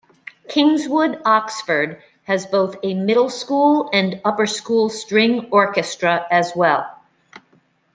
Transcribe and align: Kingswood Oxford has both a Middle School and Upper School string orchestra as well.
Kingswood 0.49 1.21
Oxford 1.25 2.01
has 2.23 2.47
both 2.47 2.75
a 2.81 2.95
Middle 2.95 3.29
School 3.29 3.87
and 3.93 4.19
Upper 4.25 4.47
School 4.47 4.89
string 4.89 5.47
orchestra 5.51 6.25
as 6.31 6.53
well. 6.55 6.89